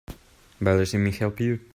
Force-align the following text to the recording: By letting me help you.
By 0.59 0.73
letting 0.73 1.03
me 1.03 1.11
help 1.11 1.39
you. 1.39 1.59